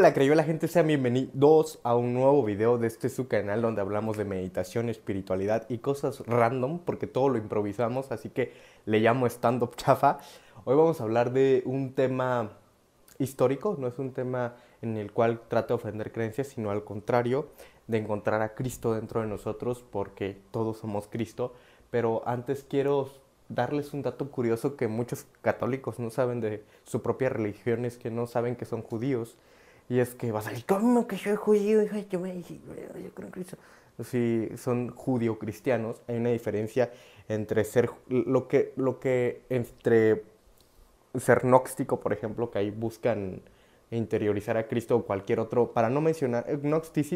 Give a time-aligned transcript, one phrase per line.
[0.00, 3.80] Hola creyó la gente, sean bienvenidos a un nuevo video de este su canal donde
[3.80, 8.52] hablamos de meditación, espiritualidad y cosas random porque todo lo improvisamos, así que
[8.86, 10.20] le llamo stand-up chafa.
[10.64, 12.52] Hoy vamos a hablar de un tema
[13.18, 17.48] histórico, no es un tema en el cual trate de ofender creencias, sino al contrario,
[17.88, 21.54] de encontrar a Cristo dentro de nosotros porque todos somos Cristo.
[21.90, 23.10] Pero antes quiero
[23.48, 28.12] darles un dato curioso que muchos católicos no saben de su propia religión, es que
[28.12, 29.36] no saben que son judíos
[29.88, 31.82] y es que vas a decir, ¿cómo que soy judío?
[32.10, 33.56] Yo, me, yo creo en Cristo.
[34.04, 36.92] Si son judío-cristianos, hay una diferencia
[37.28, 40.24] entre ser, lo que, lo que, entre
[41.18, 43.40] ser gnóstico, por ejemplo, que ahí buscan
[43.90, 46.46] interiorizar a Cristo o cualquier otro, para no mencionar,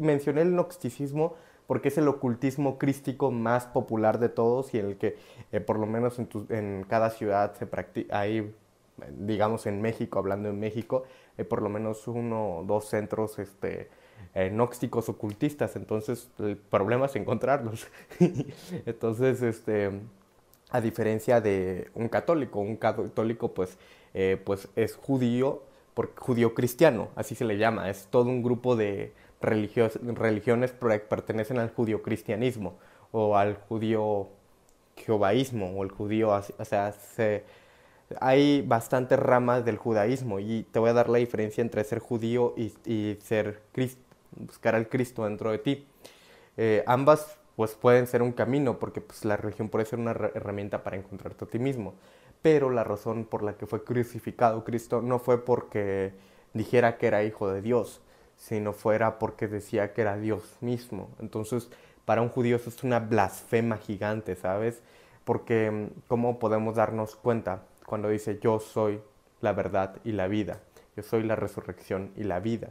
[0.00, 1.34] mencioné el gnosticismo
[1.66, 5.16] porque es el ocultismo crístico más popular de todos y el que
[5.52, 8.54] eh, por lo menos en, en, cada ciudad se practica, hay
[9.18, 11.04] digamos en México, hablando en México,
[11.36, 13.88] hay por lo menos uno o dos centros este,
[14.34, 17.86] eh, gnósticos ocultistas, entonces el problema es encontrarlos.
[18.86, 19.90] entonces, este,
[20.70, 23.78] a diferencia de un católico, un católico pues,
[24.12, 25.62] eh, pues es judío,
[26.16, 31.70] judío cristiano, así se le llama, es todo un grupo de religiones que pertenecen al
[31.70, 32.74] judío cristianismo
[33.12, 34.28] o al judío
[34.96, 37.44] jehovaísmo o el judío, o sea, se
[38.20, 42.54] hay bastantes ramas del judaísmo y te voy a dar la diferencia entre ser judío
[42.56, 44.02] y, ser Cristo,
[44.36, 45.86] buscar al Cristo dentro de ti.
[46.56, 50.82] Eh, ambas pues pueden ser un camino porque pues, la religión puede ser una herramienta
[50.82, 51.94] para encontrarte a ti mismo.
[52.42, 56.12] Pero la razón por la que fue crucificado Cristo no fue porque
[56.52, 58.00] dijera que era hijo de Dios,
[58.36, 61.08] sino fuera porque decía que era Dios mismo.
[61.20, 61.70] Entonces,
[62.04, 64.82] para un judío eso es una blasfema gigante, ¿sabes?
[65.24, 67.62] Porque ¿cómo podemos darnos cuenta?
[67.86, 69.00] Cuando dice yo soy
[69.40, 70.60] la verdad y la vida,
[70.96, 72.68] yo soy la resurrección y la vida.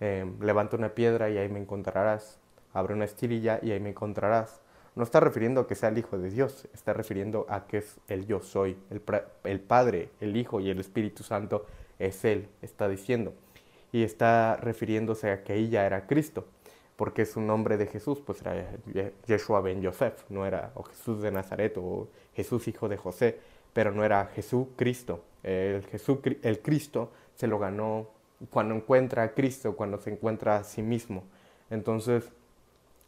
[0.00, 2.38] Eh, levanta una piedra y ahí me encontrarás,
[2.72, 4.60] abre una estirilla y ahí me encontrarás.
[4.94, 7.98] No está refiriendo a que sea el Hijo de Dios, está refiriendo a que es
[8.08, 9.02] el yo soy, el,
[9.44, 11.66] el Padre, el Hijo y el Espíritu Santo
[11.98, 13.34] es Él, está diciendo.
[13.92, 16.46] Y está refiriéndose a que ella era Cristo,
[16.96, 18.54] porque es un nombre de Jesús, pues era
[19.26, 23.38] Yeshua ben Yosef, no era o Jesús de Nazaret o Jesús hijo de José,
[23.72, 25.22] pero no era Jesús Cristo.
[25.42, 28.08] El, Jesús, el Cristo se lo ganó
[28.50, 31.24] cuando encuentra a Cristo, cuando se encuentra a sí mismo.
[31.70, 32.32] Entonces,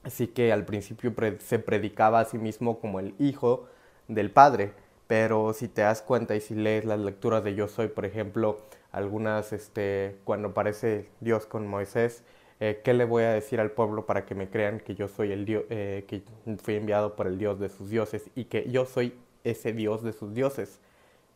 [0.03, 3.67] así que al principio se predicaba a sí mismo como el Hijo
[4.07, 4.73] del Padre,
[5.07, 8.61] pero si te das cuenta y si lees las lecturas de Yo Soy, por ejemplo,
[8.93, 12.23] algunas, este, cuando aparece Dios con Moisés,
[12.61, 15.33] eh, ¿qué le voy a decir al pueblo para que me crean que yo soy
[15.33, 16.23] el Dios, eh, que
[16.61, 19.15] fui enviado por el Dios de sus dioses y que yo soy
[19.45, 20.81] ese Dios de sus dioses.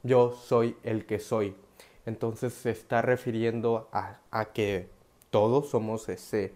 [0.03, 1.55] Yo soy el que soy.
[2.07, 4.19] Entonces se está refiriendo a,
[4.53, 4.89] que
[5.31, 6.53] todos somos ese,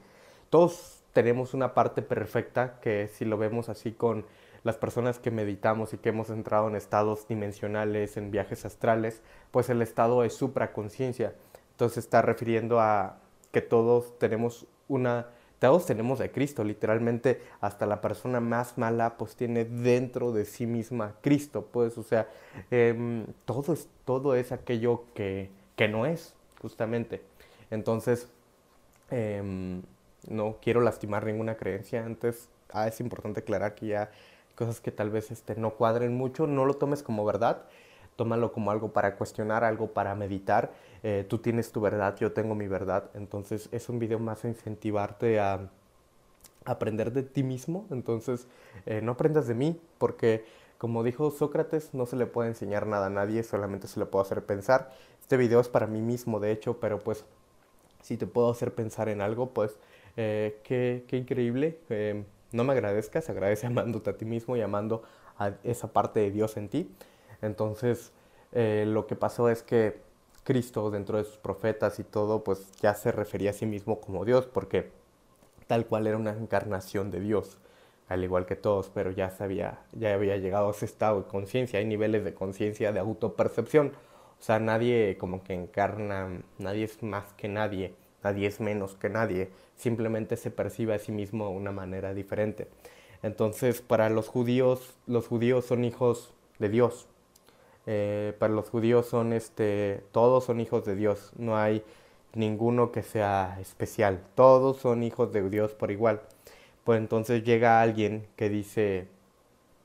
[0.51, 4.27] todos tenemos una parte perfecta que si lo vemos así con
[4.65, 9.23] las personas que meditamos y que hemos entrado en estados dimensionales, en viajes astrales,
[9.53, 11.35] pues el estado es supraconciencia.
[11.71, 13.21] Entonces está refiriendo a
[13.57, 15.29] que todos tenemos una
[15.59, 20.67] todos tenemos de Cristo, literalmente hasta la persona más mala pues tiene dentro de sí
[20.67, 22.29] misma Cristo, pues o sea,
[22.71, 27.23] em, todo, es, todo es aquello que, que no es, justamente.
[27.71, 28.29] Entonces,
[29.11, 29.81] em,
[30.29, 34.11] no quiero lastimar ninguna creencia, antes ah, es importante aclarar que ya
[34.55, 37.63] cosas que tal vez este, no cuadren mucho, no lo tomes como verdad,
[38.17, 40.73] tómalo como algo para cuestionar, algo para meditar.
[41.03, 43.11] Eh, tú tienes tu verdad, yo tengo mi verdad.
[43.15, 45.71] Entonces es un video más a incentivarte a
[46.65, 47.87] aprender de ti mismo.
[47.91, 48.49] Entonces
[48.87, 50.45] eh, no aprendas de mí porque
[50.79, 54.25] como dijo Sócrates, no se le puede enseñar nada a nadie, solamente se le puede
[54.25, 54.93] hacer pensar.
[55.21, 57.25] Este video es para mí mismo, de hecho, pero pues
[58.03, 59.79] si te puedo hacer pensar en algo, pues
[60.17, 61.79] eh, qué, qué, increíble.
[62.53, 65.03] no me agradezcas, agradece amándote a ti mismo y amando
[65.39, 66.91] a esa parte de Dios en ti.
[67.43, 68.13] Entonces,
[68.53, 70.01] eh, lo que pasó es que
[70.45, 74.25] Cristo, dentro de sus profetas y todo, pues ya se refería a sí mismo como
[74.25, 74.91] Dios, porque
[75.67, 77.59] tal cual era una encarnación de Dios,
[78.09, 81.81] al igual que todos, pero ya, sabía, ya había llegado a ese estado de conciencia,
[81.81, 83.93] hay niveles de conciencia, de autopercepción,
[84.39, 86.29] o sea, nadie como que encarna,
[86.59, 91.11] nadie es más que nadie, nadie es menos que nadie, simplemente se percibe a sí
[91.11, 92.69] mismo de una manera diferente.
[93.23, 97.09] Entonces, para los judíos, los judíos son hijos de Dios,
[97.87, 101.85] eh, para los judíos son este, todos son hijos de Dios, no hay
[102.35, 106.21] ninguno que sea especial, todos son hijos de Dios por igual.
[106.85, 109.09] Pues entonces llega alguien que dice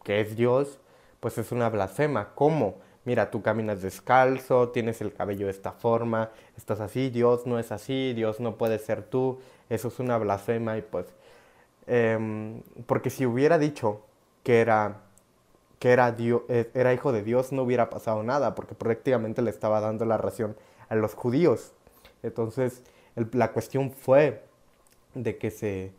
[0.03, 0.79] que es Dios,
[1.19, 2.33] pues es una blasfema.
[2.35, 2.75] ¿Cómo?
[3.05, 7.71] mira, tú caminas descalzo, tienes el cabello de esta forma, estás así, Dios no es
[7.71, 9.39] así, Dios no puede ser tú,
[9.69, 11.07] eso es una blasfema y pues,
[11.87, 14.01] em, porque si hubiera dicho
[14.43, 15.01] que era
[15.81, 19.49] que era, Dios, eh, era hijo de Dios, no hubiera pasado nada, porque prácticamente le
[19.49, 20.55] estaba dando la ración
[20.89, 21.73] a los judíos.
[22.21, 22.83] Entonces,
[23.15, 24.43] la cuestión fue
[25.15, 25.91] de que se,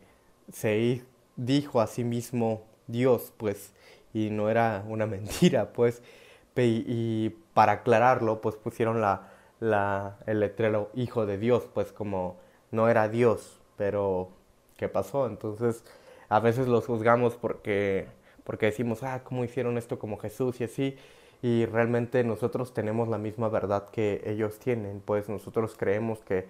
[0.53, 1.03] se
[1.35, 3.73] dijo a sí mismo Dios, pues,
[4.13, 6.01] y no era una mentira, pues,
[6.55, 12.37] y, para aclararlo, pues pusieron la, la, el letrero hijo de Dios, pues como
[12.71, 14.29] no era Dios, pero
[14.77, 15.27] ¿qué pasó?
[15.27, 15.83] Entonces,
[16.29, 18.07] a veces los juzgamos porque
[18.43, 20.97] porque decimos, ah, ¿cómo hicieron esto como Jesús y así?
[21.41, 26.47] Y realmente nosotros tenemos la misma verdad que ellos tienen, pues nosotros creemos que,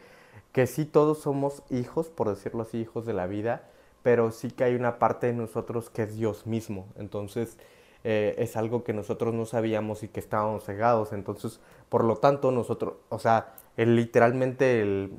[0.51, 3.69] que sí todos somos hijos, por decirlo así, hijos de la vida,
[4.03, 6.87] pero sí que hay una parte de nosotros que es Dios mismo.
[6.97, 7.57] Entonces,
[8.03, 11.13] eh, es algo que nosotros no sabíamos y que estábamos cegados.
[11.13, 11.59] Entonces,
[11.89, 15.11] por lo tanto, nosotros, o sea, el, literalmente el,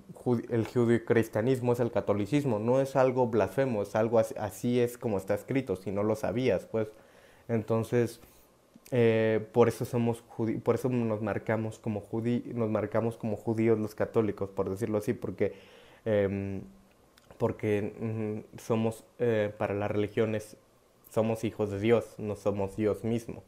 [0.51, 5.35] el cristianismo es el catolicismo, no es algo blasfemo, es algo así, es como está
[5.35, 6.89] escrito, si no lo sabías, pues.
[7.49, 8.21] Entonces,
[8.91, 10.23] eh, por eso somos
[10.63, 12.03] por eso nos marcamos como
[12.55, 15.55] nos marcamos como judíos los católicos, por decirlo así, porque
[16.05, 16.63] em,
[17.39, 20.57] porque mm, somos eh, para las religiones
[21.11, 23.43] somos hijos de Dios, no somos Dios mismo.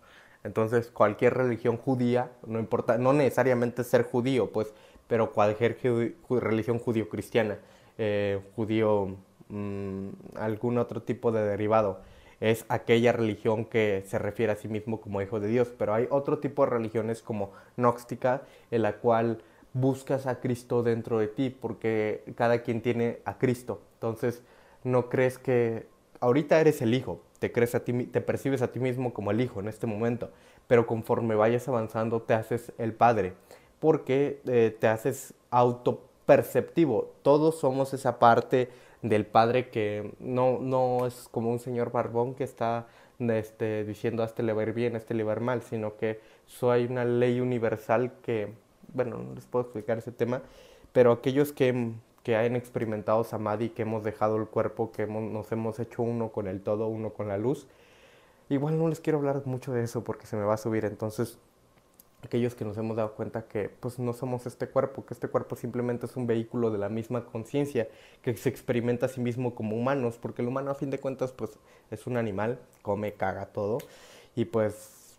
[0.45, 4.73] Entonces, cualquier religión judía, no importa, no necesariamente ser judío, pues,
[5.09, 5.79] pero cualquier
[6.29, 7.59] religión judío-cristiana,
[7.99, 9.17] eh, judío,
[9.49, 12.01] mm, algún otro tipo de derivado,
[12.41, 15.73] es aquella religión que se refiere a sí mismo como hijo de Dios.
[15.79, 19.43] Pero hay otro tipo de religiones como gnóstica, en la cual
[19.73, 23.81] buscas a Cristo dentro de ti, porque cada quien tiene a Cristo.
[23.95, 24.43] Entonces,
[24.85, 25.87] no crees que
[26.21, 29.41] ahorita eres el hijo, te crees a ti, te percibes a ti mismo como el
[29.41, 30.31] hijo en este momento,
[30.67, 33.35] pero conforme vayas avanzando te haces el padre,
[33.81, 37.13] porque eh, te haces autoperceptivo.
[37.23, 38.71] Todos somos esa parte
[39.03, 42.87] del padre que no, no es como un señor barbón que está
[43.19, 45.43] este, diciendo a este le va a ir bien, a este le va a ir
[45.43, 46.21] mal, sino que
[46.63, 48.53] hay una ley universal que,
[48.93, 50.43] bueno, no les puedo explicar ese tema,
[50.93, 51.95] pero aquellos que
[52.27, 56.49] que hayan experimentado Samadhi, que hemos dejado el cuerpo, que nos hemos hecho uno con
[56.49, 57.69] el todo, uno con la luz.
[58.49, 60.85] Igual no les quiero hablar mucho de eso porque se me va a subir.
[60.87, 61.39] Entonces,
[62.27, 65.57] aquellos que nos hemos dado cuenta que pues no somos este cuerpo, que este cuerpo
[65.57, 67.89] simplemente es un vehículo de la misma conciencia,
[68.21, 71.33] que se experimenta a sí mismo como humanos, porque el humano a fin de cuentas
[71.33, 71.53] pues
[71.91, 73.79] es un animal, come, caga todo,
[74.35, 75.19] y pues,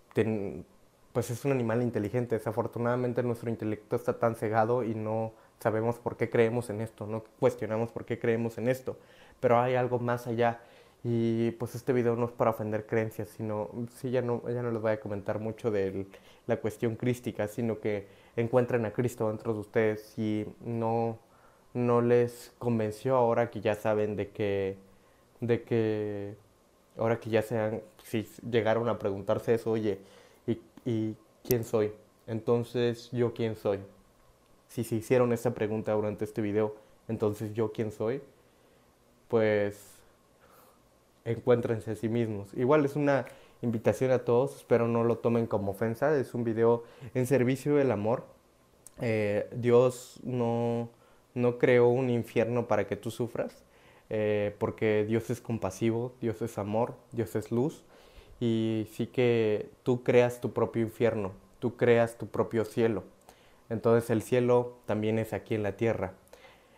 [1.13, 2.36] pues es un animal inteligente.
[2.36, 7.24] Desafortunadamente nuestro intelecto está tan cegado y no sabemos por qué creemos en esto, no
[7.39, 8.98] cuestionamos por qué creemos en esto,
[9.39, 10.59] pero hay algo más allá.
[11.04, 14.72] Y pues este video no es para ofender creencias, sino, sí, ya no, ya no
[14.72, 16.08] les voy a comentar mucho de
[16.48, 21.20] la cuestión crística, sino que encuentren a Cristo dentro de ustedes y no,
[21.74, 24.78] no les convenció ahora que ya saben de que,
[25.40, 26.36] de que,
[26.98, 30.00] ahora que ya sean, si llegaron a preguntarse eso, oye,
[30.48, 31.94] ¿y, y quién soy?
[32.28, 33.80] Entonces, ¿yo quién soy?
[34.68, 36.76] si se hicieron esa pregunta durante este video,
[37.08, 38.22] entonces yo quién soy,
[39.28, 39.97] pues
[41.28, 42.54] encuéntrense a sí mismos.
[42.56, 43.26] Igual es una
[43.62, 46.84] invitación a todos, espero no lo tomen como ofensa, es un video
[47.14, 48.26] en servicio del amor.
[49.02, 50.90] Eh, Dios no,
[51.34, 53.64] no creó un infierno para que tú sufras,
[54.10, 57.84] eh, porque Dios es compasivo, Dios es amor, Dios es luz,
[58.40, 63.04] y sí que tú creas tu propio infierno, tú creas tu propio cielo.
[63.69, 66.14] Entonces el cielo también es aquí en la tierra.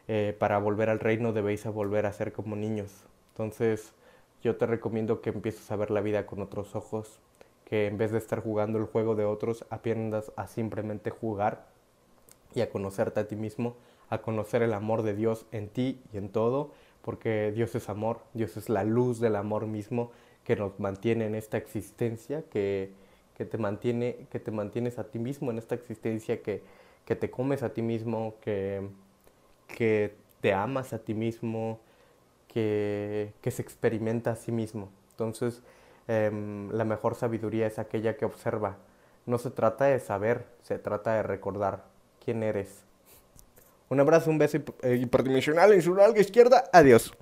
[0.08, 3.04] Eh, para volver al reino debéis volver a ser como niños.
[3.34, 3.94] Entonces
[4.42, 7.20] yo te recomiendo que empieces a ver la vida con otros ojos,
[7.66, 11.68] que en vez de estar jugando el juego de otros, aprendas a simplemente jugar
[12.56, 13.76] y a conocerte a ti mismo,
[14.10, 18.22] a conocer el amor de Dios en ti y en todo, porque Dios es amor,
[18.34, 20.12] Dios es la luz del amor mismo
[20.44, 22.92] que nos mantiene en esta existencia, que,
[23.38, 26.64] que te mantiene, que te mantienes a ti mismo en esta existencia que
[27.10, 28.88] que te comes a ti mismo, que,
[29.68, 31.80] que te amas a ti mismo,
[32.50, 34.90] que, que se experimenta a sí mismo.
[35.12, 35.62] Entonces,
[36.08, 38.78] em, la mejor sabiduría es aquella que observa.
[39.26, 41.86] No se trata de saber, se trata de recordar
[42.24, 42.84] quién eres.
[43.88, 46.66] Un abrazo, un beso hiperdimensional en su larga izquierda.
[46.74, 47.14] Adiós.